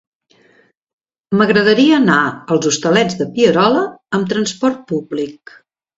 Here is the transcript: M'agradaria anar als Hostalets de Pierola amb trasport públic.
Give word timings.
M'agradaria 1.41 1.99
anar 1.99 2.17
als 2.55 2.69
Hostalets 2.71 3.19
de 3.21 3.29
Pierola 3.37 3.85
amb 4.19 4.33
trasport 4.33 4.85
públic. 4.95 5.55